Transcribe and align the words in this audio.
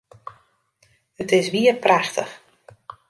It 1.21 1.29
is 1.37 1.47
wier 1.53 1.75
prachtich! 1.83 2.33